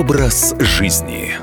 Образ 0.00 0.54
жизни. 0.58 1.34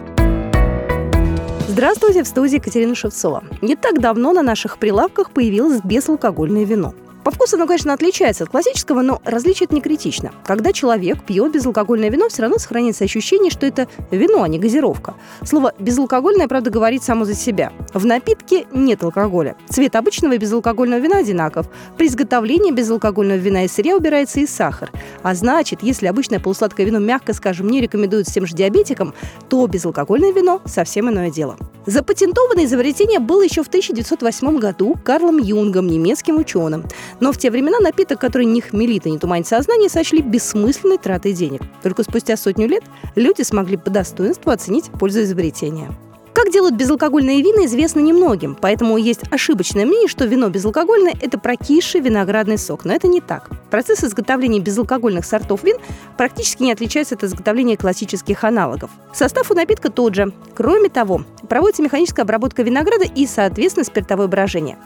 Здравствуйте, 1.67 2.24
в 2.24 2.28
студии 2.28 2.56
Екатерина 2.56 2.96
Шевцова. 2.96 3.44
Не 3.62 3.76
так 3.76 4.01
давно 4.01 4.33
на 4.33 4.42
наших 4.42 4.80
прилавках 4.80 5.30
появилось 5.30 5.82
безалкогольное 5.83 6.64
вино– 6.64 6.96
по 7.27 7.32
вкусу 7.32 7.58
оно, 7.58 7.67
конечно, 7.67 7.92
отличается 7.92 8.45
от 8.45 8.52
классического, 8.52 9.02
но 9.02 9.21
различие 9.25 9.68
не 9.70 9.82
критично. 9.82 10.32
Когда 10.45 10.71
человек 10.71 11.25
пьет 11.25 11.52
безалкогольное 11.52 12.10
вино, 12.10 12.30
все 12.30 12.43
равно 12.43 12.57
сохраняется 12.57 13.04
ощущение, 13.04 13.52
что 13.52 13.66
это 13.66 13.89
вино, 14.11 14.43
а 14.43 14.48
не 14.48 14.57
газировка. 14.57 15.14
Слово 15.43 15.74
«безалкогольное», 15.78 16.48
правда, 16.48 16.70
говорит 16.70 17.04
само 17.04 17.25
за 17.25 17.34
себя. 17.34 17.74
В 17.93 18.05
напитке 18.05 18.66
нет 18.71 19.04
алкоголя. 19.04 19.57
Цвет 19.68 19.98
обычного 19.98 20.38
безалкогольного 20.38 21.02
вина 21.02 21.18
одинаков. 21.18 21.68
При 21.98 22.07
изготовлении 22.07 22.71
безалкогольного 22.71 23.39
вина 23.39 23.66
из 23.66 23.73
сырья 23.73 23.98
убирается 23.98 24.39
и 24.39 24.48
сахар. 24.48 24.89
А 25.21 25.36
значит, 25.36 25.84
если 25.84 26.07
обычное 26.07 26.39
полусладкое 26.39 26.86
вино, 26.86 27.00
мягко 27.00 27.33
скажем, 27.33 27.68
не 27.68 27.82
рекомендуют 27.82 28.30
всем 28.30 28.47
же 28.47 28.55
диабетикам, 28.55 29.14
то 29.50 29.68
безалкогольное 29.68 30.32
вино 30.32 30.61
совсем 30.66 31.10
иное 31.10 31.30
дело. 31.30 31.57
Запатентованное 31.87 32.65
изобретение 32.65 33.19
было 33.19 33.41
еще 33.43 33.63
в 33.63 33.67
1908 33.67 34.59
году 34.59 34.95
Карлом 35.05 35.37
Юнгом, 35.37 35.87
немецким 35.87 36.37
ученым. 36.37 36.83
Но 37.21 37.31
в 37.31 37.37
те 37.37 37.49
времена 37.49 37.79
напиток, 37.79 38.19
который 38.19 38.45
не 38.45 38.59
хмелит 38.59 39.05
и 39.05 39.11
не 39.11 39.17
туманит 39.17 39.47
сознание, 39.47 39.89
сочли 39.89 40.21
бессмысленной 40.21 40.97
тратой 40.97 41.31
денег. 41.31 41.61
Только 41.81 42.03
спустя 42.03 42.35
сотню 42.35 42.67
лет 42.67 42.83
люди 43.15 43.41
смогли 43.43 43.77
по 43.77 43.89
достоинству 43.89 44.51
оценить 44.51 44.91
пользу 44.99 45.21
изобретения. 45.21 45.89
Как 46.37 46.51
делают 46.51 46.75
безалкогольные 46.75 47.41
вина, 47.41 47.65
известно 47.65 47.99
немногим, 47.99 48.55
поэтому 48.61 48.97
есть 48.97 49.21
ошибочное 49.31 49.88
мнение, 49.88 50.07
что 50.07 50.25
вино 50.25 50.49
безалкогольное– 50.49 51.15
это 51.21 51.39
прокисший 51.39 51.99
виноградный 51.99 52.59
сок. 52.59 52.85
Но 52.85 52.93
это 52.93 53.07
не 53.07 53.21
так. 53.21 53.49
Процесс 53.71 54.03
изготовления 54.03 54.59
безалкогольных 54.59 55.25
сортов 55.25 55.63
вин 55.63 55.77
практически 56.15 56.61
не 56.61 56.71
отличается 56.71 57.15
от 57.15 57.23
изготовления 57.23 57.75
классических 57.75 58.43
аналогов. 58.43 58.91
Состав 59.13 59.49
у 59.49 59.55
напитка 59.55 59.89
тот 59.89 60.13
же. 60.13 60.31
Кроме 60.53 60.89
того, 60.89 61.23
проводится 61.48 61.84
механическая 61.84 62.23
обработка 62.23 62.64
винограда 62.64 63.06
и, 63.06 63.26
соответственно, 63.26 63.84
спиртовое 63.86 64.28
брожение. 64.28 64.78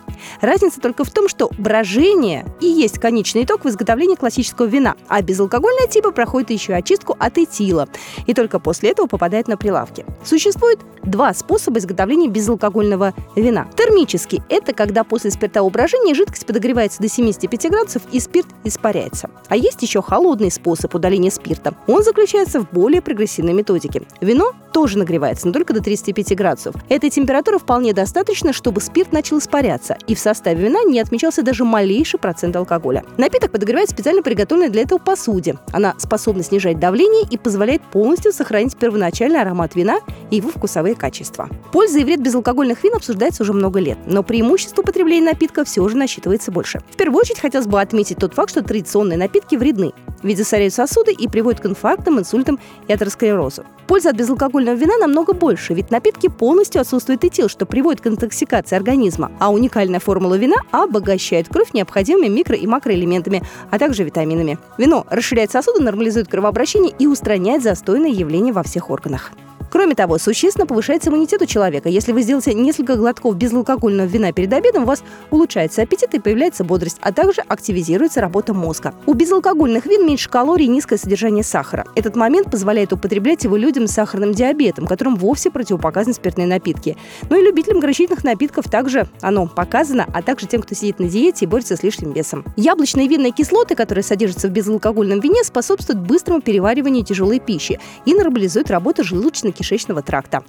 Разница 0.41 0.79
только 0.79 1.03
в 1.03 1.11
том, 1.11 1.27
что 1.27 1.49
брожение 1.57 2.45
и 2.59 2.67
есть 2.67 2.99
конечный 2.99 3.43
итог 3.43 3.63
в 3.63 3.69
изготовлении 3.69 4.15
классического 4.15 4.65
вина, 4.65 4.95
а 5.07 5.21
безалкогольное 5.21 5.87
типа 5.87 6.11
проходит 6.11 6.51
еще 6.51 6.73
очистку 6.73 7.15
от 7.19 7.37
этила 7.37 7.87
и 8.27 8.33
только 8.33 8.59
после 8.59 8.91
этого 8.91 9.07
попадает 9.07 9.47
на 9.47 9.57
прилавки. 9.57 10.05
Существует 10.23 10.79
два 11.03 11.33
способа 11.33 11.79
изготовления 11.79 12.27
безалкогольного 12.27 13.13
вина. 13.35 13.67
Термический– 13.75 14.41
это 14.49 14.73
когда 14.73 15.03
после 15.03 15.31
спиртового 15.31 15.71
брожения 15.71 16.13
жидкость 16.13 16.45
подогревается 16.45 17.01
до 17.01 17.07
75 17.07 17.69
градусов 17.69 18.03
и 18.11 18.19
спирт 18.19 18.47
испаряется. 18.63 19.29
А 19.47 19.55
есть 19.55 19.81
еще 19.81 20.01
холодный 20.01 20.51
способ 20.51 20.93
удаления 20.93 21.31
спирта. 21.31 21.73
Он 21.87 22.03
заключается 22.03 22.61
в 22.61 22.69
более 22.71 23.01
прогрессивной 23.01 23.53
методике. 23.53 24.03
Вино 24.21 24.51
тоже 24.71 24.97
нагревается, 24.97 25.47
но 25.47 25.53
только 25.53 25.73
до 25.73 25.81
35 25.81 26.35
градусов. 26.35 26.50
Этой 26.89 27.09
температуры 27.09 27.59
вполне 27.59 27.93
достаточно, 27.93 28.53
чтобы 28.53 28.81
спирт 28.81 29.11
начал 29.11 29.39
испаряться, 29.39 29.97
и 30.07 30.15
в 30.15 30.19
составе 30.19 30.63
вина 30.65 30.83
не 30.83 30.99
отмечался 30.99 31.43
даже 31.43 31.63
малейший 31.63 32.19
процент 32.19 32.55
алкоголя. 32.55 33.03
Напиток 33.17 33.51
подогревает 33.51 33.89
специально 33.89 34.21
приготовленной 34.21 34.69
для 34.69 34.83
этого 34.83 34.99
посуде. 34.99 35.57
Она 35.71 35.95
способна 35.97 36.43
снижать 36.43 36.79
давление 36.79 37.23
и 37.29 37.37
позволяет 37.37 37.81
полностью 37.83 38.33
сохранить 38.33 38.77
первоначальный 38.77 39.41
аромат 39.41 39.75
вина 39.75 39.99
и 40.29 40.37
его 40.37 40.49
вкусовые 40.49 40.95
качества. 40.95 41.49
Польза 41.71 41.99
и 41.99 42.03
вред 42.03 42.21
безалкогольных 42.21 42.83
вин 42.83 42.95
обсуждается 42.95 43.43
уже 43.43 43.53
много 43.53 43.79
лет, 43.79 43.97
но 44.05 44.23
преимущество 44.23 44.81
употребления 44.81 45.25
напитка 45.25 45.63
все 45.63 45.87
же 45.87 45.95
насчитывается 45.95 46.51
больше. 46.51 46.81
В 46.91 46.97
первую 46.97 47.21
очередь 47.21 47.39
хотелось 47.39 47.67
бы 47.67 47.79
отметить 47.79 48.17
тот 48.17 48.33
факт, 48.33 48.51
что 48.51 48.63
традиционные 48.63 49.17
напитки 49.17 49.55
вредны 49.55 49.93
ведь 50.23 50.37
засоряют 50.37 50.73
сосуды 50.73 51.11
и 51.11 51.27
приводят 51.27 51.61
к 51.61 51.65
инфарктам, 51.65 52.19
инсультам 52.19 52.59
и 52.87 52.93
атеросклерозу. 52.93 53.63
Польза 53.87 54.09
от 54.09 54.15
безалкогольного 54.15 54.75
вина 54.75 54.97
намного 54.97 55.33
больше, 55.33 55.73
ведь 55.73 55.87
в 55.87 55.91
напитке 55.91 56.29
полностью 56.41 56.81
отсутствует 56.81 57.23
этил, 57.23 57.49
что 57.49 57.67
приводит 57.67 58.01
к 58.01 58.07
интоксикации 58.07 58.75
организма, 58.75 59.31
а 59.39 59.51
уникальная 59.51 59.99
формула 59.99 60.33
вина 60.39 60.55
обогащает 60.71 61.47
кровь 61.47 61.71
необходимыми 61.73 62.35
микро- 62.35 62.57
и 62.57 62.65
макроэлементами, 62.65 63.43
а 63.69 63.77
также 63.77 64.03
витаминами. 64.03 64.57
Вино 64.79 65.05
расширяет 65.11 65.51
сосуды, 65.51 65.83
нормализует 65.83 66.27
кровообращение 66.27 66.95
и 66.97 67.05
устраняет 67.05 67.61
застойные 67.61 68.13
явления 68.13 68.53
во 68.53 68.63
всех 68.63 68.89
органах. 68.89 69.33
Кроме 69.71 69.95
того, 69.95 70.17
существенно 70.17 70.67
повышается 70.67 71.09
иммунитет 71.09 71.41
у 71.41 71.45
человека. 71.45 71.87
Если 71.87 72.11
вы 72.11 72.23
сделаете 72.23 72.53
несколько 72.53 72.97
глотков 72.97 73.37
безалкогольного 73.37 74.05
вина 74.05 74.33
перед 74.33 74.51
обедом, 74.51 74.83
у 74.83 74.85
вас 74.85 75.01
улучшается 75.29 75.81
аппетит 75.81 76.13
и 76.13 76.19
появляется 76.19 76.65
бодрость, 76.65 76.97
а 76.99 77.13
также 77.13 77.39
активизируется 77.47 78.19
работа 78.19 78.53
мозга. 78.53 78.93
У 79.05 79.13
безалкогольных 79.13 79.85
вин 79.85 80.05
меньше 80.05 80.29
калорий 80.29 80.65
и 80.65 80.67
низкое 80.67 80.99
содержание 80.99 81.45
сахара. 81.45 81.85
Этот 81.95 82.17
момент 82.17 82.51
позволяет 82.51 82.91
употреблять 82.91 83.45
его 83.45 83.55
людям 83.55 83.87
с 83.87 83.91
сахарным 83.91 84.33
диабетом, 84.33 84.87
которым 84.87 85.15
вовсе 85.15 85.49
противопоказаны 85.49 86.15
спиртные 86.15 86.47
напитки. 86.47 86.97
Ну 87.29 87.39
и 87.39 87.45
любителям 87.45 87.79
горячительных 87.79 88.25
напитков 88.25 88.65
также 88.69 89.07
оно 89.21 89.47
показано, 89.47 90.05
а 90.13 90.21
также 90.21 90.47
тем, 90.47 90.63
кто 90.63 90.75
сидит 90.75 90.99
на 90.99 91.07
диете 91.07 91.45
и 91.45 91.47
борется 91.47 91.77
с 91.77 91.83
лишним 91.83 92.11
весом. 92.11 92.43
Яблочные 92.57 93.07
винные 93.07 93.31
кислоты, 93.31 93.75
которые 93.75 94.03
содержатся 94.03 94.49
в 94.49 94.51
безалкогольном 94.51 95.21
вине, 95.21 95.45
способствуют 95.45 96.01
быстрому 96.01 96.41
перевариванию 96.41 97.05
тяжелой 97.05 97.39
пищи 97.39 97.79
и 98.05 98.13
нормализуют 98.13 98.69
работу 98.69 99.05
желудочно 99.05 99.53
желудочно-кишечного 99.61 100.01
тракта. 100.01 100.43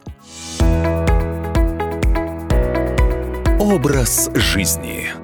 Образ 3.59 4.31
жизни. 4.35 5.22